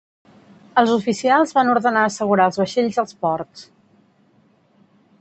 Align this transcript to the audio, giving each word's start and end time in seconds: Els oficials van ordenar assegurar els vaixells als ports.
Els 0.81 0.93
oficials 0.93 1.53
van 1.59 1.69
ordenar 1.75 2.05
assegurar 2.07 2.49
els 2.51 2.59
vaixells 2.63 3.01
als 3.05 3.15
ports. 3.27 3.67